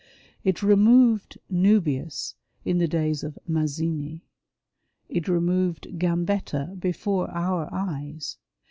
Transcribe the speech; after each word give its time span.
It'' 0.43 0.63
removed" 0.63 1.37
Nuhius 1.63 2.33
in 2.65 2.79
the 2.79 2.87
days 2.87 3.23
of 3.23 3.37
Mazzini. 3.47 4.23
It" 5.09 5.27
removed" 5.27 5.89
Gambetta 5.99 6.75
before 6.79 7.29
our 7.29 7.69
eyes. 7.71 8.37